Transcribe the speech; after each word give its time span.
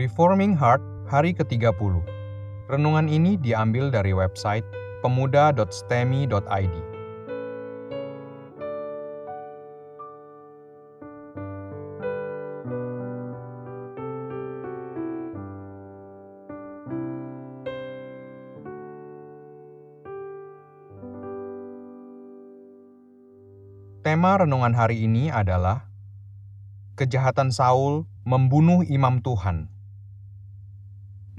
Reforming 0.00 0.56
Heart 0.56 0.80
hari 1.12 1.36
ke-30. 1.36 2.00
Renungan 2.72 3.04
ini 3.04 3.36
diambil 3.36 3.92
dari 3.92 4.16
website 4.16 4.64
pemuda.stemi.id. 5.04 6.74
Tema 24.00 24.40
renungan 24.40 24.72
hari 24.72 25.04
ini 25.04 25.28
adalah 25.28 25.92
kejahatan 26.96 27.52
Saul 27.52 28.08
membunuh 28.24 28.80
imam 28.88 29.20
Tuhan. 29.20 29.79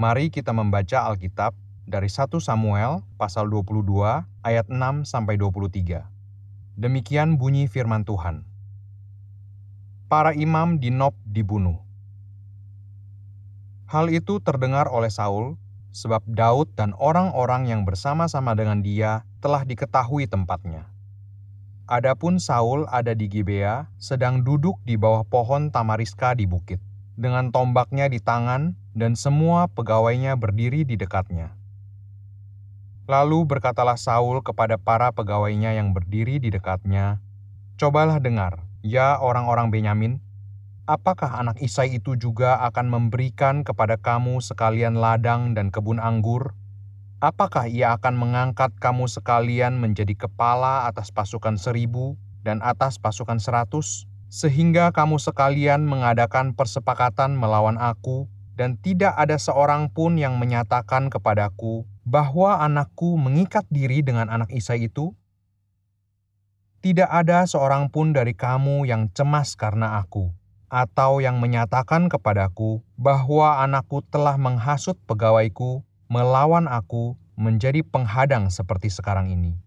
Mari 0.02 0.34
kita 0.34 0.50
membaca 0.50 1.14
Alkitab 1.14 1.54
dari 1.86 2.10
1 2.10 2.34
Samuel 2.42 3.06
pasal 3.22 3.46
22 3.54 3.86
ayat 4.42 4.66
6 4.66 5.06
sampai 5.06 5.38
23. 5.38 6.10
Demikian 6.74 7.38
bunyi 7.38 7.70
firman 7.70 8.02
Tuhan. 8.02 8.42
Para 10.10 10.34
imam 10.34 10.82
di 10.82 10.90
Nob 10.90 11.14
dibunuh. 11.22 11.78
Hal 13.94 14.10
itu 14.10 14.42
terdengar 14.42 14.90
oleh 14.90 15.14
Saul 15.14 15.62
sebab 15.94 16.26
Daud 16.26 16.74
dan 16.74 16.98
orang-orang 16.98 17.70
yang 17.70 17.86
bersama-sama 17.86 18.58
dengan 18.58 18.82
dia 18.82 19.22
telah 19.38 19.62
diketahui 19.62 20.26
tempatnya. 20.26 20.90
Adapun 21.86 22.42
Saul 22.42 22.90
ada 22.90 23.14
di 23.14 23.30
Gibea, 23.30 23.86
sedang 24.02 24.42
duduk 24.42 24.82
di 24.82 24.98
bawah 24.98 25.22
pohon 25.30 25.70
tamariska 25.70 26.34
di 26.34 26.50
bukit, 26.50 26.82
dengan 27.14 27.54
tombaknya 27.54 28.10
di 28.10 28.18
tangan 28.18 28.81
dan 28.92 29.16
semua 29.16 29.72
pegawainya 29.72 30.36
berdiri 30.36 30.84
di 30.84 31.00
dekatnya. 31.00 31.56
Lalu 33.10 33.44
berkatalah 33.44 34.00
Saul 34.00 34.40
kepada 34.46 34.80
para 34.80 35.12
pegawainya 35.12 35.76
yang 35.76 35.92
berdiri 35.92 36.40
di 36.40 36.54
dekatnya, 36.54 37.20
Cobalah 37.76 38.22
dengar, 38.22 38.62
ya 38.86 39.18
orang-orang 39.18 39.74
Benyamin, 39.74 40.22
apakah 40.86 41.42
anak 41.42 41.58
Isai 41.60 41.98
itu 41.98 42.14
juga 42.14 42.62
akan 42.70 42.94
memberikan 42.94 43.66
kepada 43.66 43.98
kamu 43.98 44.38
sekalian 44.38 45.02
ladang 45.02 45.58
dan 45.58 45.74
kebun 45.74 45.98
anggur, 45.98 46.54
Apakah 47.22 47.70
ia 47.70 47.94
akan 47.94 48.18
mengangkat 48.18 48.74
kamu 48.82 49.06
sekalian 49.06 49.78
menjadi 49.78 50.26
kepala 50.26 50.90
atas 50.90 51.14
pasukan 51.14 51.54
seribu 51.54 52.18
dan 52.42 52.66
atas 52.66 52.98
pasukan 52.98 53.38
seratus, 53.38 54.10
sehingga 54.34 54.90
kamu 54.90 55.22
sekalian 55.22 55.86
mengadakan 55.86 56.58
persepakatan 56.58 57.38
melawan 57.38 57.78
aku, 57.78 58.26
dan 58.62 58.78
tidak 58.78 59.18
ada 59.18 59.42
seorang 59.42 59.90
pun 59.90 60.22
yang 60.22 60.38
menyatakan 60.38 61.10
kepadaku 61.10 61.82
bahwa 62.06 62.62
anakku 62.62 63.18
mengikat 63.18 63.66
diri 63.74 64.06
dengan 64.06 64.30
anak 64.30 64.54
Isai 64.54 64.86
itu? 64.86 65.18
Tidak 66.86 67.10
ada 67.10 67.42
seorang 67.50 67.90
pun 67.90 68.14
dari 68.14 68.38
kamu 68.38 68.86
yang 68.86 69.10
cemas 69.18 69.58
karena 69.58 69.98
aku, 69.98 70.30
atau 70.70 71.18
yang 71.26 71.42
menyatakan 71.42 72.06
kepadaku 72.06 72.86
bahwa 73.02 73.66
anakku 73.66 74.06
telah 74.14 74.38
menghasut 74.38 74.94
pegawaiku 75.10 75.82
melawan 76.06 76.70
aku 76.70 77.18
menjadi 77.34 77.82
penghadang 77.82 78.54
seperti 78.54 78.94
sekarang 78.94 79.34
ini. 79.34 79.58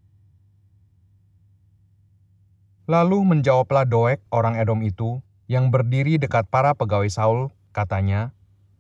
Lalu 2.86 3.26
menjawablah 3.26 3.90
Doeg 3.90 4.22
orang 4.30 4.54
Edom 4.54 4.86
itu, 4.86 5.18
yang 5.50 5.74
berdiri 5.74 6.14
dekat 6.14 6.46
para 6.46 6.78
pegawai 6.78 7.10
Saul, 7.10 7.50
katanya, 7.74 8.30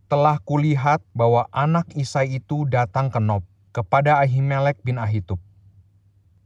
telah 0.06 0.38
kulihat 0.44 1.00
bahwa 1.16 1.48
anak 1.50 1.88
Isai 1.96 2.38
itu 2.38 2.68
datang 2.68 3.08
ke 3.08 3.18
Nob, 3.18 3.42
kepada 3.74 4.22
Ahimelek 4.22 4.78
bin 4.84 5.00
Ahitub. 5.00 5.42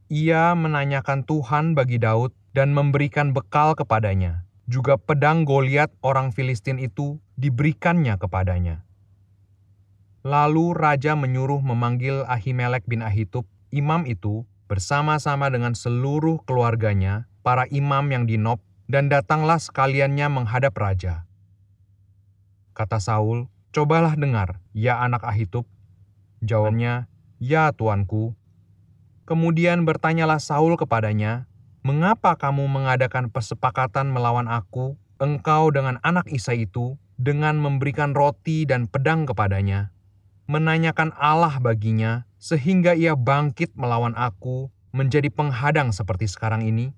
Ia 0.09 0.57
menanyakan 0.57 1.21
Tuhan 1.21 1.77
bagi 1.77 2.01
Daud 2.01 2.33
dan 2.57 2.73
memberikan 2.73 3.29
bekal 3.29 3.77
kepadanya. 3.77 4.49
Juga 4.65 4.97
pedang 4.97 5.45
Goliat 5.45 5.93
orang 6.01 6.33
Filistin 6.33 6.81
itu 6.81 7.21
diberikannya 7.37 8.17
kepadanya. 8.17 8.85
Lalu 10.25 10.75
raja 10.75 11.13
menyuruh 11.15 11.61
memanggil 11.61 12.25
Ahimelek 12.25 12.83
bin 12.89 13.05
Ahitub, 13.05 13.45
imam 13.71 14.03
itu, 14.09 14.43
bersama-sama 14.65 15.49
dengan 15.49 15.73
seluruh 15.77 16.41
keluarganya, 16.43 17.29
para 17.45 17.65
imam 17.71 18.03
yang 18.09 18.25
di 18.25 18.35
Nob, 18.35 18.61
dan 18.89 19.07
datanglah 19.07 19.61
sekaliannya 19.61 20.27
menghadap 20.29 20.73
raja. 20.73 21.28
Kata 22.79 23.03
Saul, 23.03 23.51
cobalah 23.75 24.15
dengar, 24.15 24.63
ya 24.71 25.03
anak 25.03 25.27
Ahitub. 25.27 25.67
Jawabnya, 26.39 27.11
ya 27.35 27.75
tuanku. 27.75 28.39
Kemudian 29.27 29.83
bertanyalah 29.83 30.39
Saul 30.39 30.79
kepadanya, 30.79 31.51
mengapa 31.83 32.39
kamu 32.39 32.71
mengadakan 32.71 33.27
persepakatan 33.27 34.07
melawan 34.07 34.47
aku, 34.47 34.95
engkau 35.19 35.75
dengan 35.75 35.99
anak 36.07 36.31
Isa 36.31 36.55
itu, 36.55 36.95
dengan 37.19 37.59
memberikan 37.59 38.15
roti 38.15 38.63
dan 38.63 38.87
pedang 38.87 39.27
kepadanya?' 39.27 39.91
menanyakan 40.49 41.13
Allah 41.13 41.61
baginya, 41.61 42.25
sehingga 42.41 42.97
ia 42.97 43.13
bangkit 43.13 43.77
melawan 43.77 44.17
aku, 44.17 44.73
menjadi 44.89 45.29
penghadang 45.29 45.93
seperti 45.93 46.25
sekarang 46.25 46.65
ini? 46.65 46.89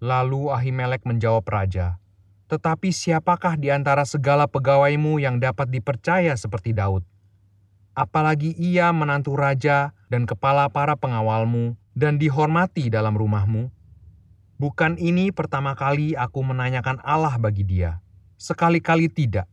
Lalu 0.00 0.48
Ahimelek 0.48 1.04
menjawab 1.04 1.44
raja, 1.44 2.00
Tetapi 2.46 2.92
siapakah 2.92 3.56
di 3.56 3.72
antara 3.72 4.04
segala 4.04 4.44
pegawaimu 4.44 5.16
yang 5.20 5.40
dapat 5.40 5.72
dipercaya 5.72 6.36
seperti 6.36 6.76
Daud? 6.76 7.02
Apalagi 7.94 8.52
ia 8.58 8.90
menantu 8.90 9.38
raja 9.38 9.94
dan 10.10 10.26
kepala 10.28 10.68
para 10.68 10.98
pengawalmu 10.98 11.78
dan 11.94 12.20
dihormati 12.20 12.90
dalam 12.90 13.14
rumahmu? 13.14 13.70
Bukan 14.60 15.00
ini 15.00 15.30
pertama 15.34 15.74
kali 15.74 16.14
aku 16.14 16.42
menanyakan 16.42 17.00
Allah 17.02 17.38
bagi 17.38 17.66
dia. 17.66 18.02
Sekali-kali 18.38 19.08
tidak 19.08 19.48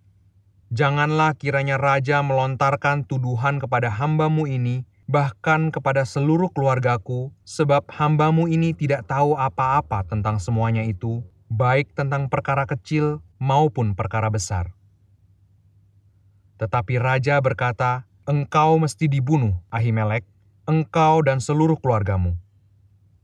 Janganlah 0.71 1.35
kiranya 1.35 1.75
raja 1.75 2.23
melontarkan 2.23 3.03
tuduhan 3.03 3.59
kepada 3.59 3.91
hambamu 3.91 4.47
ini, 4.47 4.87
bahkan 5.03 5.67
kepada 5.67 6.07
seluruh 6.07 6.47
keluargaku, 6.47 7.27
sebab 7.43 7.91
hambamu 7.91 8.47
ini 8.47 8.71
tidak 8.71 9.03
tahu 9.03 9.35
apa-apa 9.35 10.07
tentang 10.07 10.39
semuanya 10.39 10.87
itu, 10.87 11.27
baik 11.51 11.91
tentang 11.91 12.31
perkara 12.31 12.63
kecil 12.63 13.19
maupun 13.35 13.91
perkara 13.91 14.31
besar. 14.31 14.71
Tetapi 16.55 16.95
raja 16.95 17.43
berkata, 17.43 18.07
Engkau 18.23 18.79
mesti 18.79 19.11
dibunuh, 19.11 19.59
Ahimelek, 19.67 20.23
engkau 20.63 21.19
dan 21.19 21.43
seluruh 21.43 21.75
keluargamu. 21.75 22.39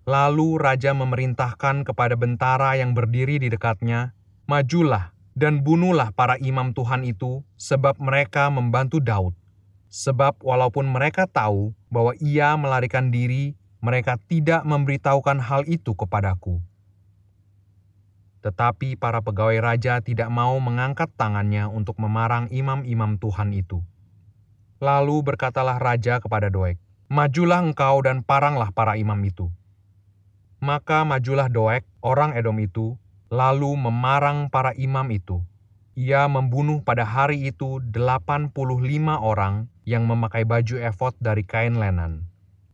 Lalu 0.03 0.59
raja 0.59 0.91
memerintahkan 0.91 1.87
kepada 1.87 2.19
bentara 2.19 2.75
yang 2.75 2.91
berdiri 2.91 3.39
di 3.39 3.47
dekatnya, 3.47 4.11
Majulah, 4.49 5.15
dan 5.31 5.63
bunuhlah 5.63 6.11
para 6.11 6.35
imam 6.43 6.75
Tuhan 6.75 7.07
itu, 7.07 7.47
sebab 7.55 7.95
mereka 8.01 8.51
membantu 8.51 8.99
Daud. 8.99 9.37
Sebab 9.87 10.43
walaupun 10.43 10.83
mereka 10.91 11.29
tahu 11.31 11.71
bahwa 11.87 12.11
ia 12.19 12.59
melarikan 12.59 13.07
diri, 13.07 13.55
mereka 13.79 14.19
tidak 14.27 14.67
memberitahukan 14.67 15.39
hal 15.39 15.63
itu 15.63 15.95
kepadaku. 15.95 16.59
Tetapi 18.47 18.95
para 18.95 19.19
pegawai 19.19 19.59
raja 19.59 19.99
tidak 19.99 20.31
mau 20.31 20.55
mengangkat 20.63 21.11
tangannya 21.19 21.67
untuk 21.67 21.99
memarang 21.99 22.47
imam-imam 22.47 23.19
Tuhan 23.19 23.51
itu. 23.51 23.83
Lalu 24.79 25.19
berkatalah 25.19 25.75
raja 25.75 26.23
kepada 26.23 26.47
Doeg, 26.47 26.79
Majulah 27.11 27.59
engkau 27.59 27.99
dan 28.03 28.23
paranglah 28.23 28.71
para 28.71 28.95
imam 28.95 29.19
itu. 29.23 29.51
Maka 30.63 31.03
majulah 31.03 31.51
Doeg, 31.51 31.83
orang 31.99 32.35
Edom 32.35 32.59
itu, 32.59 32.95
lalu 33.27 33.75
memarang 33.75 34.47
para 34.47 34.75
imam 34.75 35.07
itu. 35.11 35.43
Ia 35.95 36.27
membunuh 36.27 36.83
pada 36.83 37.03
hari 37.07 37.47
itu 37.47 37.83
85 37.83 38.51
orang 39.19 39.71
yang 39.87 40.03
memakai 40.03 40.43
baju 40.43 40.83
efod 40.83 41.15
dari 41.19 41.47
kain 41.47 41.79
lenan. 41.79 42.27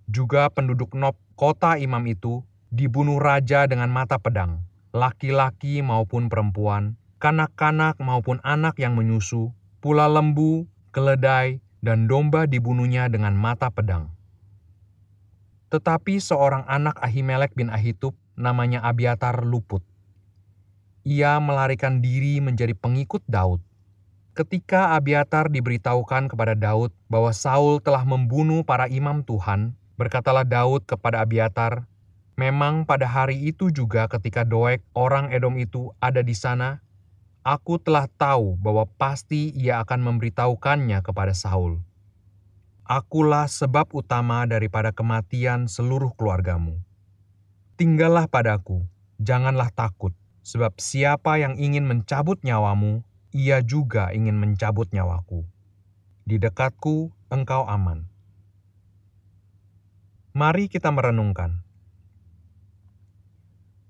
Juga 0.09 0.49
penduduk 0.49 0.97
Nob, 0.97 1.17
kota 1.37 1.77
imam 1.77 2.01
itu, 2.09 2.41
dibunuh 2.73 3.21
raja 3.21 3.69
dengan 3.69 3.93
mata 3.93 4.17
pedang, 4.17 4.65
laki-laki 4.93 5.81
maupun 5.81 6.31
perempuan, 6.31 6.95
kanak-kanak 7.19 7.99
maupun 7.99 8.39
anak 8.45 8.77
yang 8.79 8.93
menyusu, 8.93 9.51
pula 9.83 10.07
lembu, 10.07 10.69
keledai, 10.95 11.59
dan 11.83 12.07
domba 12.07 12.47
dibunuhnya 12.47 13.09
dengan 13.09 13.35
mata 13.35 13.67
pedang. 13.67 14.13
Tetapi 15.73 16.21
seorang 16.21 16.63
anak 16.69 17.01
Ahimelek 17.01 17.57
bin 17.57 17.73
Ahitub, 17.73 18.13
namanya 18.37 18.85
Abiatar, 18.85 19.41
luput 19.41 19.81
ia 21.03 21.35
melarikan 21.43 21.99
diri 21.99 22.39
menjadi 22.39 22.71
pengikut 22.71 23.23
Daud. 23.27 23.59
Ketika 24.33 24.95
Abiatar 24.97 25.51
diberitahukan 25.51 26.31
kepada 26.31 26.57
Daud 26.57 26.95
bahwa 27.11 27.29
Saul 27.35 27.83
telah 27.83 28.01
membunuh 28.07 28.65
para 28.65 28.89
imam 28.89 29.21
Tuhan, 29.21 29.75
berkatalah 29.99 30.47
Daud 30.47 30.87
kepada 30.87 31.21
Abiatar, 31.21 31.85
"Memang 32.33 32.89
pada 32.89 33.05
hari 33.05 33.37
itu 33.49 33.69
juga 33.69 34.09
ketika 34.09 34.41
Doeg, 34.41 34.81
orang 34.97 35.29
Edom 35.29 35.57
itu, 35.61 35.93
ada 36.01 36.25
di 36.25 36.33
sana, 36.33 36.83
Aku 37.43 37.75
telah 37.75 38.07
tahu 38.07 38.55
bahwa 38.55 38.87
pasti 38.95 39.51
ia 39.51 39.83
akan 39.83 39.99
memberitahukannya 39.99 41.03
kepada 41.03 41.35
Saul. 41.35 41.83
Akulah 42.87 43.51
sebab 43.51 43.91
utama 43.91 44.47
daripada 44.47 44.95
kematian 44.95 45.67
seluruh 45.67 46.15
keluargamu. 46.15 46.79
Tinggallah 47.75 48.31
padaku, 48.31 48.87
janganlah 49.19 49.75
takut, 49.75 50.15
sebab 50.39 50.79
siapa 50.79 51.35
yang 51.35 51.59
ingin 51.59 51.83
mencabut 51.83 52.39
nyawamu, 52.47 53.03
ia 53.35 53.59
juga 53.59 54.15
ingin 54.15 54.39
mencabut 54.39 54.87
nyawaku. 54.95 55.43
Di 56.23 56.39
dekatku 56.39 57.11
engkau 57.27 57.67
aman. 57.67 58.07
Mari 60.31 60.71
kita 60.71 60.95
merenungkan. 60.95 61.62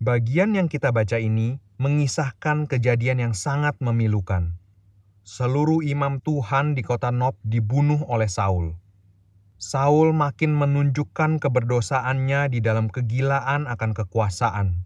Bagian 0.03 0.51
yang 0.51 0.67
kita 0.67 0.91
baca 0.91 1.15
ini 1.15 1.63
mengisahkan 1.79 2.67
kejadian 2.67 3.23
yang 3.23 3.31
sangat 3.31 3.79
memilukan. 3.79 4.51
Seluruh 5.23 5.79
imam 5.79 6.19
Tuhan 6.19 6.75
di 6.75 6.83
kota 6.83 7.07
Nob 7.07 7.39
dibunuh 7.39 8.03
oleh 8.11 8.27
Saul. 8.27 8.75
Saul 9.55 10.11
makin 10.11 10.59
menunjukkan 10.59 11.39
keberdosaannya 11.39 12.51
di 12.51 12.59
dalam 12.59 12.91
kegilaan 12.91 13.63
akan 13.63 13.95
kekuasaan. 13.95 14.83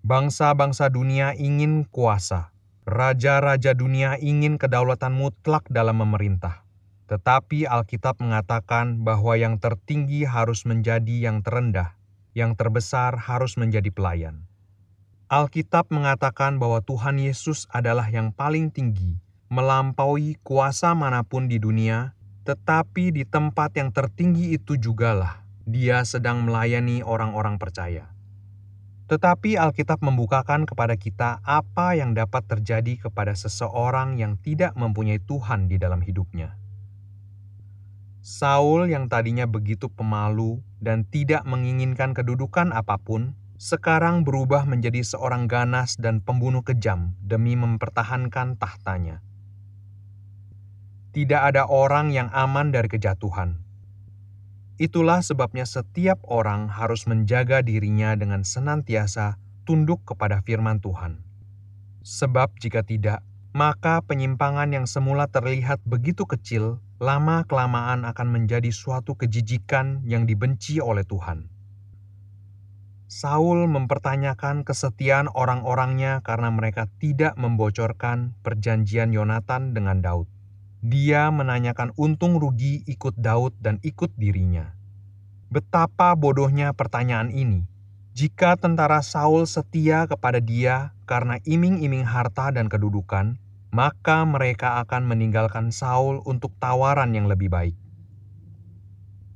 Bangsa-bangsa 0.00 0.88
dunia 0.88 1.36
ingin 1.36 1.84
kuasa. 1.84 2.56
Raja-raja 2.88 3.76
dunia 3.76 4.16
ingin 4.16 4.56
kedaulatan 4.56 5.12
mutlak 5.12 5.68
dalam 5.68 6.00
memerintah. 6.00 6.64
Tetapi 7.12 7.68
Alkitab 7.68 8.16
mengatakan 8.24 9.04
bahwa 9.04 9.36
yang 9.36 9.60
tertinggi 9.60 10.24
harus 10.24 10.64
menjadi 10.64 11.28
yang 11.28 11.44
terendah, 11.44 12.00
yang 12.36 12.52
terbesar 12.52 13.16
harus 13.16 13.56
menjadi 13.56 13.88
pelayan. 13.88 14.44
Alkitab 15.32 15.88
mengatakan 15.88 16.60
bahwa 16.60 16.84
Tuhan 16.84 17.16
Yesus 17.16 17.64
adalah 17.72 18.12
yang 18.12 18.30
paling 18.30 18.68
tinggi, 18.68 19.16
melampaui 19.48 20.36
kuasa 20.44 20.92
mana 20.92 21.24
pun 21.24 21.48
di 21.48 21.56
dunia, 21.56 22.12
tetapi 22.44 23.10
di 23.10 23.24
tempat 23.24 23.74
yang 23.74 23.90
tertinggi 23.90 24.54
itu 24.54 24.78
jugalah 24.78 25.42
Dia 25.66 26.06
sedang 26.06 26.46
melayani 26.46 27.02
orang-orang 27.02 27.58
percaya. 27.58 28.06
Tetapi 29.10 29.58
Alkitab 29.58 29.98
membukakan 29.98 30.62
kepada 30.62 30.94
kita 30.94 31.42
apa 31.42 31.98
yang 31.98 32.14
dapat 32.14 32.46
terjadi 32.46 33.10
kepada 33.10 33.34
seseorang 33.34 34.14
yang 34.14 34.38
tidak 34.38 34.78
mempunyai 34.78 35.18
Tuhan 35.18 35.66
di 35.66 35.74
dalam 35.74 36.06
hidupnya. 36.06 36.54
Saul 38.26 38.90
yang 38.90 39.06
tadinya 39.06 39.46
begitu 39.46 39.86
pemalu 39.86 40.58
dan 40.82 41.06
tidak 41.06 41.46
menginginkan 41.46 42.10
kedudukan 42.10 42.74
apa 42.74 42.98
pun, 42.98 43.38
sekarang 43.54 44.26
berubah 44.26 44.66
menjadi 44.66 44.98
seorang 45.06 45.46
ganas 45.46 45.94
dan 45.94 46.18
pembunuh 46.18 46.66
kejam 46.66 47.14
demi 47.22 47.54
mempertahankan 47.54 48.58
tahtanya. 48.58 49.22
Tidak 51.14 51.38
ada 51.38 51.70
orang 51.70 52.10
yang 52.10 52.26
aman 52.34 52.74
dari 52.74 52.90
kejatuhan. 52.90 53.62
Itulah 54.74 55.22
sebabnya 55.22 55.62
setiap 55.62 56.18
orang 56.26 56.66
harus 56.66 57.06
menjaga 57.06 57.62
dirinya 57.62 58.18
dengan 58.18 58.42
senantiasa 58.42 59.38
tunduk 59.62 60.02
kepada 60.02 60.42
firman 60.42 60.82
Tuhan. 60.82 61.22
Sebab 62.02 62.58
jika 62.58 62.82
tidak, 62.82 63.22
maka 63.54 64.02
penyimpangan 64.02 64.74
yang 64.74 64.90
semula 64.90 65.30
terlihat 65.30 65.78
begitu 65.86 66.26
kecil, 66.26 66.82
lama-kelamaan 66.96 68.08
akan 68.08 68.28
menjadi 68.32 68.72
suatu 68.72 69.20
kejijikan 69.20 70.00
yang 70.08 70.24
dibenci 70.24 70.80
oleh 70.80 71.04
Tuhan. 71.04 71.52
Saul 73.06 73.70
mempertanyakan 73.70 74.66
kesetiaan 74.66 75.30
orang-orangnya 75.30 76.24
karena 76.26 76.50
mereka 76.50 76.90
tidak 76.98 77.38
membocorkan 77.38 78.34
perjanjian 78.42 79.14
Yonatan 79.14 79.76
dengan 79.76 80.02
Daud. 80.02 80.26
Dia 80.82 81.30
menanyakan 81.30 81.94
untung 81.94 82.42
rugi 82.42 82.82
ikut 82.88 83.14
Daud 83.14 83.54
dan 83.62 83.78
ikut 83.86 84.10
dirinya. 84.18 84.74
Betapa 85.52 86.18
bodohnya 86.18 86.74
pertanyaan 86.74 87.30
ini. 87.30 87.68
Jika 88.16 88.58
tentara 88.58 89.04
Saul 89.04 89.44
setia 89.44 90.08
kepada 90.08 90.40
dia 90.40 90.96
karena 91.04 91.38
iming-iming 91.46 92.02
harta 92.02 92.50
dan 92.50 92.66
kedudukan, 92.66 93.38
maka 93.76 94.24
mereka 94.24 94.80
akan 94.80 95.04
meninggalkan 95.04 95.68
Saul 95.68 96.24
untuk 96.24 96.56
tawaran 96.56 97.12
yang 97.12 97.28
lebih 97.28 97.52
baik. 97.52 97.76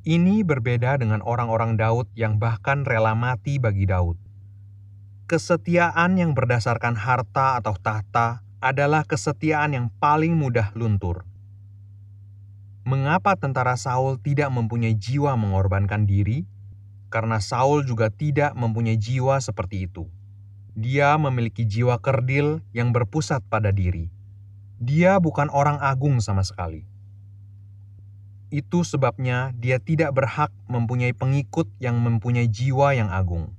Ini 0.01 0.49
berbeda 0.49 0.97
dengan 0.97 1.21
orang-orang 1.21 1.77
Daud 1.77 2.09
yang 2.17 2.41
bahkan 2.41 2.89
rela 2.89 3.13
mati 3.13 3.61
bagi 3.61 3.85
Daud. 3.85 4.17
Kesetiaan 5.29 6.17
yang 6.17 6.33
berdasarkan 6.33 6.97
harta 6.97 7.61
atau 7.61 7.77
tahta 7.77 8.41
adalah 8.65 9.05
kesetiaan 9.05 9.77
yang 9.77 9.87
paling 10.01 10.33
mudah 10.33 10.73
luntur. 10.73 11.29
Mengapa 12.89 13.37
tentara 13.37 13.77
Saul 13.77 14.17
tidak 14.25 14.49
mempunyai 14.57 14.97
jiwa 14.97 15.37
mengorbankan 15.37 16.09
diri? 16.09 16.49
Karena 17.13 17.45
Saul 17.45 17.85
juga 17.85 18.09
tidak 18.09 18.57
mempunyai 18.57 18.97
jiwa 18.97 19.37
seperti 19.37 19.85
itu. 19.85 20.09
Dia 20.73 21.21
memiliki 21.21 21.69
jiwa 21.69 22.01
kerdil 22.01 22.65
yang 22.73 22.97
berpusat 22.97 23.45
pada 23.45 23.69
diri. 23.69 24.20
Dia 24.81 25.21
bukan 25.21 25.53
orang 25.53 25.77
agung 25.79 26.25
sama 26.25 26.41
sekali 26.41 26.89
itu 28.51 28.83
sebabnya 28.83 29.55
dia 29.55 29.79
tidak 29.79 30.11
berhak 30.13 30.51
mempunyai 30.67 31.15
pengikut 31.15 31.71
yang 31.79 32.03
mempunyai 32.03 32.51
jiwa 32.51 32.93
yang 32.99 33.09
agung. 33.09 33.55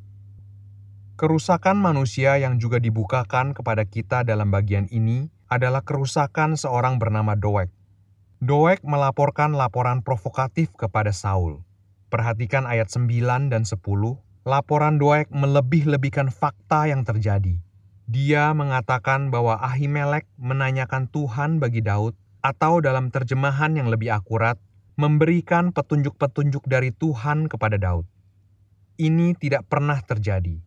Kerusakan 1.15 1.79
manusia 1.79 2.35
yang 2.37 2.59
juga 2.59 2.77
dibukakan 2.77 3.55
kepada 3.55 3.87
kita 3.87 4.27
dalam 4.27 4.51
bagian 4.51 4.91
ini 4.91 5.31
adalah 5.47 5.79
kerusakan 5.79 6.59
seorang 6.59 6.99
bernama 6.99 7.39
Doeg. 7.39 7.71
Doeg 8.41 8.81
melaporkan 8.83 9.55
laporan 9.55 10.01
provokatif 10.03 10.73
kepada 10.75 11.13
Saul. 11.15 11.61
Perhatikan 12.11 12.67
ayat 12.67 12.91
9 12.91 13.53
dan 13.53 13.63
10. 13.63 13.79
Laporan 14.43 14.97
Doeg 14.97 15.29
melebih-lebihkan 15.29 16.33
fakta 16.33 16.89
yang 16.89 17.05
terjadi. 17.05 17.61
Dia 18.11 18.51
mengatakan 18.51 19.31
bahwa 19.31 19.55
Ahimelek 19.55 20.27
menanyakan 20.35 21.07
Tuhan 21.07 21.63
bagi 21.63 21.79
Daud 21.79 22.11
atau 22.43 22.83
dalam 22.83 23.07
terjemahan 23.07 23.71
yang 23.79 23.87
lebih 23.87 24.11
akurat, 24.11 24.59
memberikan 24.99 25.71
petunjuk-petunjuk 25.71 26.67
dari 26.67 26.91
Tuhan 26.91 27.47
kepada 27.47 27.79
Daud. 27.79 28.03
Ini 28.99 29.31
tidak 29.39 29.63
pernah 29.71 29.95
terjadi. 30.03 30.59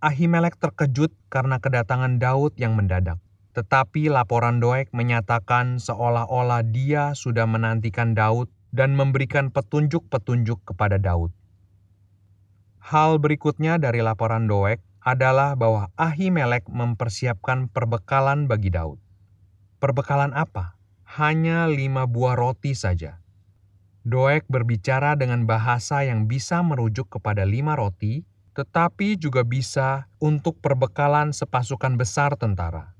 Ahimelek 0.00 0.56
terkejut 0.56 1.12
karena 1.28 1.60
kedatangan 1.60 2.16
Daud 2.16 2.56
yang 2.56 2.72
mendadak. 2.80 3.20
Tetapi 3.52 4.08
laporan 4.08 4.56
Doeg 4.56 4.88
menyatakan 4.96 5.76
seolah-olah 5.76 6.64
dia 6.64 7.12
sudah 7.12 7.44
menantikan 7.44 8.16
Daud 8.16 8.48
dan 8.72 8.96
memberikan 8.96 9.52
petunjuk-petunjuk 9.52 10.64
kepada 10.64 10.96
Daud. 10.96 11.28
Hal 12.80 13.20
berikutnya 13.20 13.76
dari 13.76 14.00
laporan 14.00 14.48
Doeg 14.48 14.80
adalah 15.04 15.52
bahwa 15.52 15.92
Ahimelek 16.00 16.64
mempersiapkan 16.66 17.68
perbekalan 17.68 18.48
bagi 18.48 18.72
Daud. 18.72 18.96
Perbekalan 19.76 20.32
apa? 20.32 20.80
Hanya 21.04 21.68
lima 21.68 22.08
buah 22.08 22.32
roti 22.32 22.72
saja. 22.72 23.20
Doeg 24.00 24.48
berbicara 24.48 25.12
dengan 25.12 25.44
bahasa 25.44 26.08
yang 26.08 26.24
bisa 26.24 26.64
merujuk 26.64 27.12
kepada 27.12 27.44
lima 27.44 27.76
roti, 27.76 28.24
tetapi 28.56 29.20
juga 29.20 29.44
bisa 29.44 30.08
untuk 30.16 30.56
perbekalan 30.64 31.36
sepasukan 31.36 32.00
besar 32.00 32.32
tentara. 32.40 32.96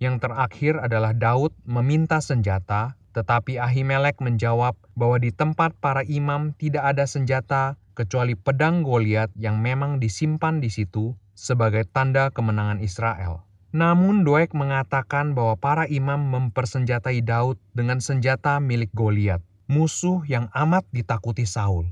Yang 0.00 0.28
terakhir 0.28 0.80
adalah 0.80 1.12
Daud 1.12 1.52
meminta 1.64 2.20
senjata, 2.24 2.96
tetapi 3.16 3.56
Ahimelek 3.56 4.20
menjawab 4.20 4.76
bahwa 4.92 5.16
di 5.16 5.32
tempat 5.32 5.76
para 5.76 6.04
imam 6.04 6.52
tidak 6.56 6.84
ada 6.96 7.04
senjata 7.08 7.80
kecuali 7.96 8.36
pedang 8.36 8.84
Goliat 8.84 9.32
yang 9.40 9.64
memang 9.64 9.96
disimpan 9.96 10.60
di 10.60 10.68
situ 10.68 11.16
sebagai 11.32 11.88
tanda 11.88 12.28
kemenangan 12.28 12.84
Israel. 12.84 13.48
Namun 13.72 14.22
Doeg 14.22 14.52
mengatakan 14.52 15.32
bahwa 15.32 15.56
para 15.56 15.84
imam 15.88 16.20
mempersenjatai 16.30 17.24
Daud 17.24 17.56
dengan 17.72 17.98
senjata 18.04 18.60
milik 18.60 18.92
Goliat, 18.92 19.40
musuh 19.66 20.22
yang 20.28 20.52
amat 20.52 20.84
ditakuti 20.92 21.48
Saul. 21.48 21.90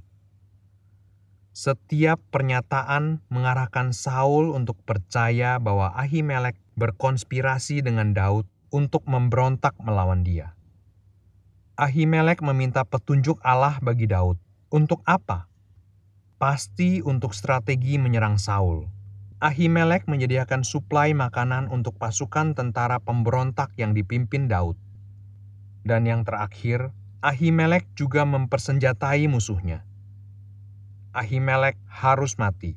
Setiap 1.55 2.19
pernyataan 2.35 3.23
mengarahkan 3.31 3.95
Saul 3.95 4.53
untuk 4.53 4.77
percaya 4.83 5.57
bahwa 5.63 5.95
Ahimelek 5.95 6.59
berkonspirasi 6.75 7.81
dengan 7.81 8.11
Daud 8.11 8.45
untuk 8.75 9.07
memberontak 9.07 9.79
melawan 9.79 10.27
dia. 10.27 10.59
Ahimelek 11.79 12.43
meminta 12.43 12.83
petunjuk 12.83 13.39
Allah 13.47 13.79
bagi 13.79 14.11
Daud. 14.11 14.39
Untuk 14.75 15.03
apa? 15.07 15.47
Pasti 16.45 17.01
untuk 17.01 17.33
strategi 17.33 17.97
menyerang 17.97 18.37
Saul. 18.37 18.85
Ahimelek 19.41 20.05
menyediakan 20.05 20.61
suplai 20.61 21.17
makanan 21.17 21.73
untuk 21.73 21.97
pasukan 21.97 22.53
tentara 22.53 23.01
pemberontak 23.01 23.73
yang 23.81 23.97
dipimpin 23.97 24.45
Daud. 24.45 24.77
Dan 25.89 26.05
yang 26.05 26.21
terakhir, 26.21 26.93
Ahimelek 27.25 27.89
juga 27.97 28.29
mempersenjatai 28.29 29.25
musuhnya. 29.25 29.89
Ahimelek 31.17 31.81
harus 31.89 32.37
mati. 32.37 32.77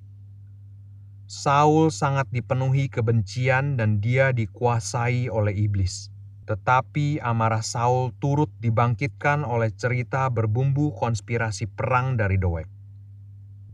Saul 1.27 1.91
sangat 1.91 2.31
dipenuhi 2.31 2.87
kebencian 2.87 3.75
dan 3.75 3.99
dia 3.99 4.31
dikuasai 4.31 5.27
oleh 5.27 5.51
iblis. 5.51 6.07
Tetapi 6.47 7.19
amarah 7.19 7.67
Saul 7.67 8.15
turut 8.23 8.47
dibangkitkan 8.63 9.43
oleh 9.43 9.75
cerita 9.75 10.31
berbumbu 10.31 10.95
konspirasi 10.95 11.67
perang 11.67 12.15
dari 12.15 12.39
Doeg. 12.39 12.76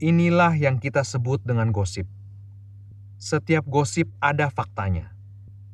Inilah 0.03 0.59
yang 0.59 0.83
kita 0.83 0.99
sebut 1.07 1.39
dengan 1.47 1.71
gosip. 1.71 2.03
Setiap 3.15 3.63
gosip 3.63 4.11
ada 4.19 4.51
faktanya. 4.51 5.15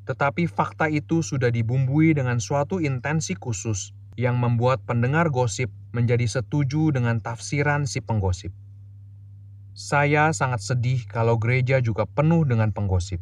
Tetapi 0.05 0.45
fakta 0.45 0.85
itu 0.85 1.25
sudah 1.25 1.49
dibumbui 1.49 2.13
dengan 2.13 2.37
suatu 2.37 2.77
intensi 2.77 3.33
khusus 3.33 3.89
yang 4.21 4.37
membuat 4.37 4.85
pendengar 4.85 5.33
gosip 5.33 5.73
menjadi 5.97 6.29
setuju 6.29 6.93
dengan 6.93 7.17
tafsiran 7.17 7.89
si 7.89 8.05
penggosip. 8.05 8.53
Saya 9.73 10.29
sangat 10.29 10.61
sedih 10.61 11.09
kalau 11.09 11.41
gereja 11.41 11.81
juga 11.81 12.05
penuh 12.05 12.45
dengan 12.45 12.69
penggosip. 12.69 13.17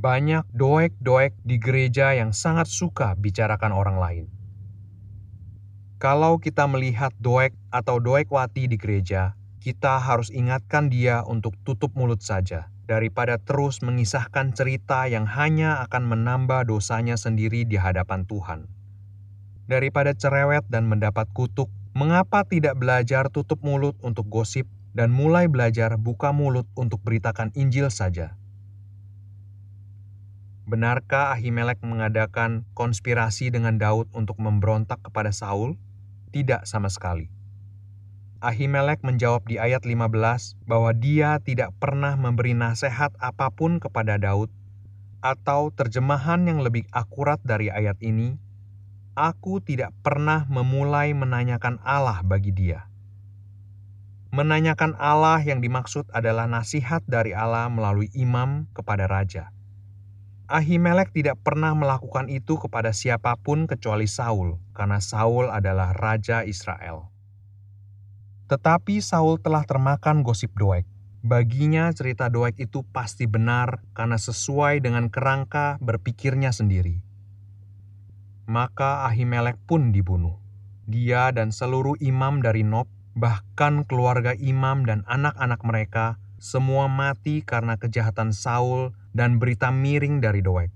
Banyak 0.00 0.48
doek-doek 0.48 1.36
di 1.44 1.60
gereja 1.60 2.16
yang 2.16 2.32
sangat 2.32 2.72
suka 2.72 3.12
bicarakan 3.20 3.76
orang 3.76 4.00
lain. 4.00 4.24
Kalau 6.00 6.40
kita 6.40 6.64
melihat 6.64 7.12
doek 7.20 7.52
atau 7.68 8.00
doekwati 8.00 8.64
di 8.64 8.80
gereja, 8.80 9.36
kita 9.64 9.96
harus 9.96 10.28
ingatkan 10.28 10.92
dia 10.92 11.24
untuk 11.24 11.56
tutup 11.64 11.96
mulut 11.96 12.20
saja, 12.20 12.68
daripada 12.84 13.40
terus 13.40 13.80
mengisahkan 13.80 14.52
cerita 14.52 15.08
yang 15.08 15.24
hanya 15.24 15.80
akan 15.88 16.04
menambah 16.04 16.68
dosanya 16.68 17.16
sendiri 17.16 17.64
di 17.64 17.80
hadapan 17.80 18.28
Tuhan. 18.28 18.68
Daripada 19.64 20.12
cerewet 20.12 20.68
dan 20.68 20.84
mendapat 20.84 21.32
kutuk, 21.32 21.72
mengapa 21.96 22.44
tidak 22.44 22.76
belajar 22.76 23.32
tutup 23.32 23.64
mulut 23.64 23.96
untuk 24.04 24.28
gosip 24.28 24.68
dan 24.92 25.08
mulai 25.08 25.48
belajar 25.48 25.96
buka 25.96 26.36
mulut 26.36 26.68
untuk 26.76 27.00
beritakan 27.00 27.48
Injil 27.56 27.88
saja. 27.88 28.36
Benarkah 30.68 31.32
Ahimelek 31.32 31.80
mengadakan 31.80 32.68
konspirasi 32.76 33.48
dengan 33.48 33.80
Daud 33.80 34.12
untuk 34.12 34.36
memberontak 34.36 35.00
kepada 35.00 35.32
Saul? 35.32 35.80
Tidak 36.36 36.68
sama 36.68 36.92
sekali. 36.92 37.33
Ahimelek 38.44 39.00
menjawab 39.00 39.48
di 39.48 39.56
ayat 39.56 39.88
15 39.88 40.68
bahwa 40.68 40.92
dia 40.92 41.40
tidak 41.40 41.72
pernah 41.80 42.12
memberi 42.12 42.52
nasihat 42.52 43.16
apa 43.16 43.48
pun 43.48 43.80
kepada 43.80 44.20
Daud, 44.20 44.52
atau 45.24 45.72
terjemahan 45.72 46.44
yang 46.44 46.60
lebih 46.60 46.84
akurat 46.92 47.40
dari 47.40 47.72
ayat 47.72 47.96
ini, 48.04 48.36
aku 49.16 49.64
tidak 49.64 49.96
pernah 50.04 50.44
memulai 50.52 51.16
menanyakan 51.16 51.80
Allah 51.80 52.20
bagi 52.20 52.52
dia. 52.52 52.84
Menanyakan 54.28 54.92
Allah 55.00 55.40
yang 55.40 55.64
dimaksud 55.64 56.04
adalah 56.12 56.44
nasihat 56.44 57.00
dari 57.08 57.32
Allah 57.32 57.72
melalui 57.72 58.12
imam 58.12 58.68
kepada 58.76 59.08
raja. 59.08 59.48
Ahimelek 60.52 61.16
tidak 61.16 61.40
pernah 61.40 61.72
melakukan 61.72 62.28
itu 62.28 62.60
kepada 62.60 62.92
siapa 62.92 63.40
pun 63.40 63.64
kecuali 63.64 64.04
Saul, 64.04 64.60
karena 64.76 65.00
Saul 65.00 65.48
adalah 65.48 65.96
raja 65.96 66.44
Israel. 66.44 67.13
Tetapi 68.44 69.00
Saul 69.00 69.40
telah 69.40 69.64
termakan 69.64 70.20
gosip 70.20 70.52
Doeg. 70.54 70.84
Baginya 71.24 71.88
cerita 71.96 72.28
Doeg 72.28 72.60
itu 72.60 72.84
pasti 72.92 73.24
benar 73.24 73.80
karena 73.96 74.20
sesuai 74.20 74.84
dengan 74.84 75.08
kerangka 75.08 75.80
berpikirnya 75.80 76.52
sendiri. 76.52 77.00
Maka 78.44 79.08
Ahimelek 79.08 79.56
pun 79.64 79.88
dibunuh. 79.88 80.36
Dia 80.84 81.32
dan 81.32 81.48
seluruh 81.48 81.96
imam 82.04 82.44
dari 82.44 82.60
Nob 82.60 82.84
bahkan 83.16 83.88
keluarga 83.88 84.36
imam 84.36 84.84
dan 84.84 85.00
anak-anak 85.08 85.64
mereka 85.64 86.20
semua 86.36 86.92
mati 86.92 87.40
karena 87.40 87.80
kejahatan 87.80 88.36
Saul 88.36 88.92
dan 89.16 89.40
berita 89.40 89.72
miring 89.72 90.20
dari 90.20 90.44
Doeg. 90.44 90.68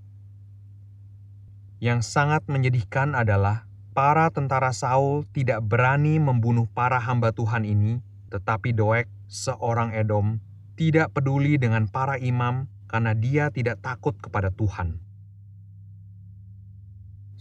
Yang 1.77 2.09
sangat 2.09 2.49
menyedihkan 2.49 3.13
adalah 3.13 3.68
para 3.99 4.31
tentara 4.31 4.71
Saul 4.71 5.27
tidak 5.35 5.59
berani 5.67 6.23
membunuh 6.23 6.71
para 6.71 7.03
hamba 7.03 7.35
Tuhan 7.35 7.67
ini, 7.67 7.99
tetapi 8.31 8.71
Doeg, 8.71 9.11
seorang 9.27 9.91
Edom, 9.91 10.39
tidak 10.79 11.11
peduli 11.11 11.59
dengan 11.59 11.91
para 11.91 12.15
imam 12.15 12.71
karena 12.87 13.11
dia 13.11 13.51
tidak 13.51 13.83
takut 13.83 14.15
kepada 14.23 14.55
Tuhan. 14.55 15.03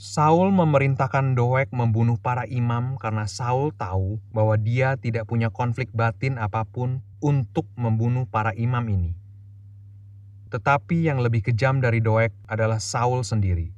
Saul 0.01 0.49
memerintahkan 0.49 1.37
Doeg 1.37 1.69
membunuh 1.69 2.17
para 2.17 2.49
imam 2.49 2.97
karena 2.97 3.29
Saul 3.29 3.69
tahu 3.77 4.17
bahwa 4.33 4.57
dia 4.57 4.97
tidak 4.97 5.29
punya 5.29 5.53
konflik 5.53 5.93
batin 5.93 6.41
apa 6.41 6.65
pun 6.65 7.05
untuk 7.21 7.69
membunuh 7.77 8.25
para 8.25 8.57
imam 8.57 8.81
ini. 8.89 9.13
Tetapi 10.49 11.05
yang 11.05 11.21
lebih 11.21 11.45
kejam 11.45 11.85
dari 11.85 12.01
Doeg 12.01 12.33
adalah 12.49 12.81
Saul 12.81 13.21
sendiri. 13.21 13.76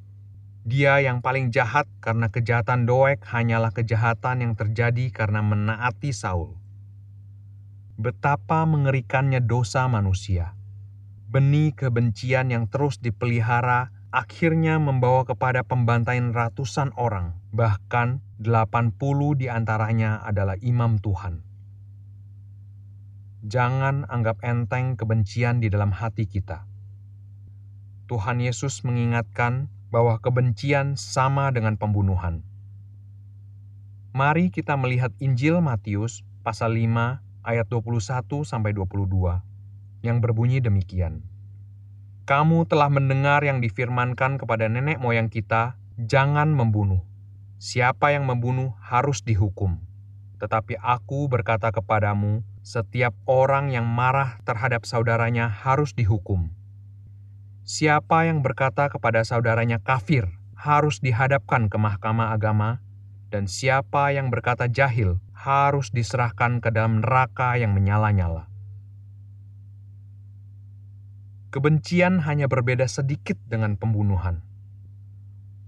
Dia 0.70 1.02
yang 1.02 1.26
paling 1.26 1.50
jahat 1.50 1.90
karena 1.98 2.30
kejahatan 2.30 2.86
Doeg 2.86 3.18
hanyalah 3.26 3.74
kejahatan 3.74 4.46
yang 4.46 4.54
terjadi 4.54 5.10
karena 5.10 5.42
menaati 5.42 6.14
Saul. 6.14 6.62
Betapa 7.98 8.70
mengerikannya 8.70 9.42
dosa 9.42 9.90
manusia. 9.90 10.54
Benih 11.26 11.74
kebencian 11.74 12.54
yang 12.54 12.70
terus 12.70 13.02
dipelihara 13.02 13.90
akhirnya 14.14 14.78
membawa 14.78 15.26
kepada 15.26 15.66
pembantaian 15.66 16.30
ratusan 16.38 16.94
orang, 17.02 17.34
bahkan 17.50 18.22
80 18.38 18.94
di 19.42 19.50
antaranya 19.50 20.22
adalah 20.22 20.54
imam 20.62 21.02
Tuhan. 21.02 21.42
Jangan 23.42 24.06
anggap 24.06 24.46
enteng 24.46 24.94
kebencian 24.94 25.66
di 25.66 25.74
dalam 25.74 25.90
hati 25.98 26.30
kita. 26.30 26.70
Tuhan 28.06 28.38
Yesus 28.38 28.86
mengingatkan 28.86 29.78
bahwa 29.89 30.22
kebencian 30.22 30.93
sama 30.98 31.50
dengan 31.50 31.77
pembunuhan. 31.77 32.46
Mari 34.13 34.50
kita 34.50 34.74
melihat 34.74 35.13
Injil 35.22 35.62
Matius 35.62 36.25
pasal 36.41 36.74
5 36.77 37.22
ayat 37.46 37.65
21 37.69 38.46
sampai 38.46 38.74
22 38.74 39.41
yang 40.01 40.17
berbunyi 40.24 40.62
demikian. 40.62 41.25
Kamu 42.29 42.69
telah 42.69 42.93
mendengar 42.93 43.41
yang 43.41 43.58
difirmankan 43.58 44.38
kepada 44.38 44.69
nenek 44.69 45.01
moyang 45.01 45.34
kita, 45.34 45.81
jangan 45.98 46.53
membunuh. 46.53 47.01
Siapa 47.58 48.13
yang 48.13 48.29
membunuh 48.29 48.77
harus 48.79 49.25
dihukum. 49.25 49.81
Tetapi 50.39 50.79
aku 50.79 51.27
berkata 51.27 51.74
kepadamu, 51.74 52.46
setiap 52.63 53.12
orang 53.27 53.74
yang 53.74 53.84
marah 53.84 54.39
terhadap 54.46 54.86
saudaranya 54.86 55.50
harus 55.50 55.91
dihukum. 55.98 56.53
Siapa 57.70 58.26
yang 58.26 58.42
berkata 58.42 58.90
kepada 58.90 59.22
saudaranya 59.22 59.78
kafir 59.78 60.26
harus 60.58 61.06
dihadapkan 61.06 61.70
ke 61.70 61.78
mahkamah 61.78 62.34
agama, 62.34 62.82
dan 63.30 63.46
siapa 63.46 64.10
yang 64.10 64.34
berkata 64.34 64.66
jahil 64.66 65.22
harus 65.38 65.94
diserahkan 65.94 66.66
ke 66.66 66.74
dalam 66.74 67.06
neraka 67.06 67.62
yang 67.62 67.78
menyala-nyala. 67.78 68.50
Kebencian 71.54 72.26
hanya 72.26 72.50
berbeda 72.50 72.90
sedikit 72.90 73.38
dengan 73.46 73.78
pembunuhan. 73.78 74.42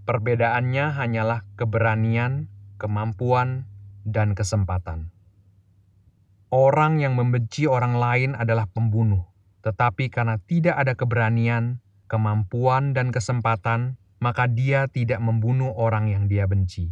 Perbedaannya 0.10 0.98
hanyalah 0.98 1.46
keberanian, 1.54 2.50
kemampuan, 2.82 3.70
dan 4.10 4.34
kesempatan. 4.34 5.14
Orang 6.50 6.98
yang 6.98 7.14
membenci 7.14 7.70
orang 7.70 7.94
lain 7.94 8.34
adalah 8.34 8.66
pembunuh, 8.66 9.30
tetapi 9.62 10.10
karena 10.10 10.42
tidak 10.50 10.82
ada 10.82 10.98
keberanian, 10.98 11.78
kemampuan, 12.12 12.92
dan 12.92 13.16
kesempatan, 13.16 13.96
maka 14.20 14.52
dia 14.52 14.92
tidak 14.92 15.24
membunuh 15.24 15.72
orang 15.80 16.12
yang 16.12 16.28
dia 16.28 16.44
benci. 16.44 16.92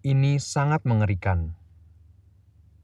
Ini 0.00 0.40
sangat 0.40 0.88
mengerikan. 0.88 1.52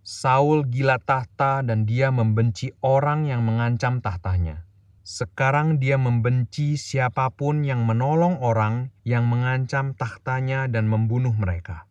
Saul 0.04 0.68
gila 0.68 1.00
tahta 1.00 1.64
dan 1.64 1.88
dia 1.88 2.12
membenci 2.12 2.76
orang 2.84 3.24
yang 3.24 3.42
mengancam 3.42 4.04
tahtanya. 4.04 4.68
Sekarang 5.02 5.80
dia 5.80 5.96
membenci 5.96 6.76
siapa 6.76 7.32
pun 7.32 7.64
yang 7.64 7.88
menolong 7.88 8.38
orang 8.38 8.94
yang 9.02 9.26
mengancam 9.26 9.96
tahtanya 9.96 10.70
dan 10.70 10.86
membunuh 10.86 11.34
mereka. 11.34 11.88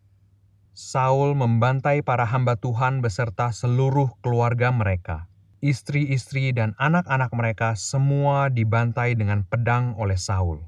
Saul 0.76 1.32
membantai 1.32 2.04
para 2.04 2.28
hamba 2.28 2.56
Tuhan 2.60 3.00
beserta 3.00 3.52
seluruh 3.52 4.16
keluarga 4.20 4.68
mereka. 4.72 5.28
Istri-istri 5.66 6.54
dan 6.54 6.78
anak-anak 6.78 7.34
mereka 7.34 7.74
semua 7.74 8.54
dibantai 8.54 9.18
dengan 9.18 9.42
pedang 9.42 9.98
oleh 9.98 10.14
Saul. 10.14 10.62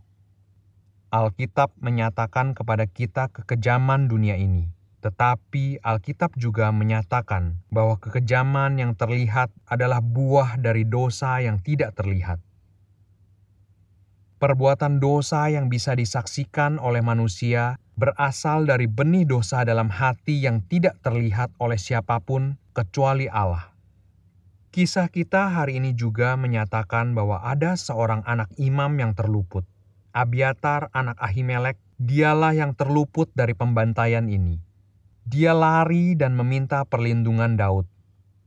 Alkitab 1.14 1.70
menyatakan 1.78 2.50
kepada 2.50 2.82
kita 2.90 3.30
kekejaman 3.30 4.10
dunia 4.10 4.34
ini, 4.34 4.74
tetapi 4.98 5.78
Alkitab 5.86 6.34
juga 6.34 6.74
menyatakan 6.74 7.62
bahwa 7.70 7.94
kekejaman 8.02 8.82
yang 8.82 8.98
terlihat 8.98 9.54
adalah 9.70 10.02
buah 10.02 10.58
dari 10.58 10.82
dosa 10.82 11.38
yang 11.46 11.62
tidak 11.62 11.94
terlihat. 11.94 12.42
Perbuatan 14.42 14.98
dosa 14.98 15.46
yang 15.46 15.70
bisa 15.70 15.94
disaksikan 15.94 16.82
oleh 16.82 17.06
manusia 17.06 17.78
berasal 17.94 18.66
dari 18.66 18.90
benih 18.90 19.22
dosa 19.22 19.62
dalam 19.62 19.94
hati 19.94 20.42
yang 20.42 20.58
tidak 20.66 20.98
terlihat 21.06 21.54
oleh 21.62 21.78
siapa 21.78 22.18
pun 22.18 22.58
kecuali 22.74 23.30
Allah. 23.30 23.77
Kisah 24.78 25.10
kita 25.10 25.50
hari 25.50 25.82
ini 25.82 25.90
juga 25.90 26.38
menyatakan 26.38 27.10
bahwa 27.10 27.42
ada 27.42 27.74
seorang 27.74 28.22
anak 28.22 28.46
imam 28.62 28.94
yang 28.94 29.10
terluput. 29.10 29.66
Abiatar 30.14 30.94
anak 30.94 31.18
Ahimelek, 31.18 31.82
dialah 31.98 32.54
yang 32.54 32.78
terluput 32.78 33.26
dari 33.34 33.58
pembantaian 33.58 34.30
ini. 34.30 34.62
Dia 35.26 35.50
lari 35.50 36.14
dan 36.14 36.38
meminta 36.38 36.86
perlindungan 36.86 37.58
Daud. 37.58 37.90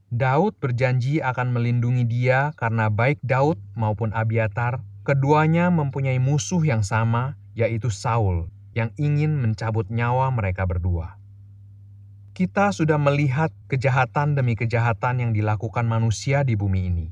Daud 0.08 0.56
berjanji 0.56 1.20
akan 1.20 1.52
melindungi 1.52 2.08
dia 2.08 2.56
karena 2.56 2.88
baik 2.88 3.20
Daud 3.20 3.60
maupun 3.76 4.16
Abiatar, 4.16 4.80
keduanya 5.04 5.68
mempunyai 5.68 6.24
musuh 6.24 6.64
yang 6.64 6.88
sama, 6.88 7.36
yaitu 7.60 7.92
Saul, 7.92 8.48
yang 8.72 8.96
ingin 8.96 9.36
mencabut 9.36 9.92
nyawa 9.92 10.32
mereka 10.32 10.64
berdua. 10.64 11.21
Kita 12.42 12.74
sudah 12.74 12.98
melihat 12.98 13.54
kejahatan 13.70 14.34
demi 14.34 14.58
kejahatan 14.58 15.22
yang 15.22 15.30
dilakukan 15.30 15.86
manusia 15.86 16.42
di 16.42 16.58
bumi 16.58 16.90
ini. 16.90 17.08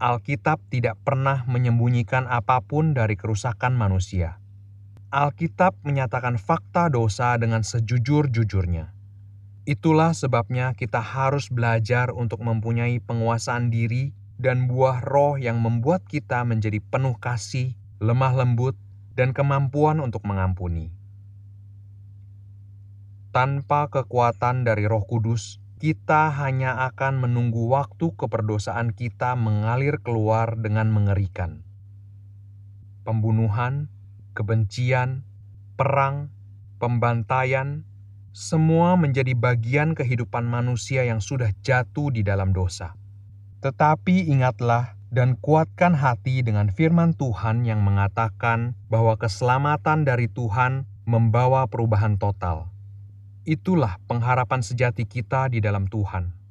Alkitab 0.00 0.64
tidak 0.72 0.96
pernah 1.04 1.44
menyembunyikan 1.44 2.24
apa 2.24 2.64
pun 2.64 2.96
dari 2.96 3.12
kerusakan 3.12 3.76
manusia. 3.76 4.40
Alkitab 5.12 5.76
menyatakan 5.84 6.40
fakta 6.40 6.88
dosa 6.88 7.36
dengan 7.36 7.60
sejujur-jujurnya. 7.60 8.96
Itulah 9.68 10.16
sebabnya 10.16 10.72
kita 10.72 11.04
harus 11.04 11.52
belajar 11.52 12.08
untuk 12.08 12.40
mempunyai 12.40 12.96
penguasaan 12.96 13.68
diri 13.68 14.16
dan 14.40 14.72
buah 14.72 15.04
roh 15.04 15.36
yang 15.36 15.60
membuat 15.60 16.00
kita 16.08 16.48
menjadi 16.48 16.80
penuh 16.80 17.20
kasih, 17.20 17.76
lemah 18.00 18.40
lembut, 18.40 18.72
dan 19.12 19.36
kemampuan 19.36 20.00
untuk 20.00 20.24
mengampuni. 20.24 21.01
Tanpa 23.32 23.88
kekuatan 23.88 24.68
dari 24.68 24.84
Roh 24.84 25.08
Kudus, 25.08 25.56
kita 25.80 26.28
hanya 26.36 26.84
akan 26.92 27.16
menunggu 27.16 27.64
waktu 27.72 28.12
keperdosaan 28.12 28.92
kita 28.92 29.40
mengalir 29.40 30.04
keluar 30.04 30.52
dengan 30.60 30.92
mengerikan. 30.92 31.64
Pembunuhan, 33.08 33.88
kebencian, 34.36 35.24
perang, 35.80 36.28
pembantaian, 36.76 37.88
semua 38.36 39.00
menjadi 39.00 39.32
bagian 39.32 39.96
kehidupan 39.96 40.44
manusia 40.44 41.08
yang 41.08 41.24
sudah 41.24 41.56
jatuh 41.64 42.12
di 42.12 42.20
dalam 42.20 42.52
dosa. 42.52 43.00
Tetapi 43.64 44.28
ingatlah 44.28 45.00
dan 45.08 45.40
kuatkan 45.40 45.96
hati 45.96 46.44
dengan 46.44 46.68
firman 46.68 47.16
Tuhan 47.16 47.64
yang 47.64 47.80
mengatakan 47.80 48.76
bahwa 48.92 49.16
keselamatan 49.16 50.04
dari 50.04 50.28
Tuhan 50.28 50.84
membawa 51.08 51.64
perubahan 51.64 52.20
total 52.20 52.71
Itulah 53.42 53.98
pengharapan 54.06 54.62
sejati 54.62 55.02
kita 55.02 55.50
di 55.50 55.58
dalam 55.58 55.90
Tuhan. 55.90 56.41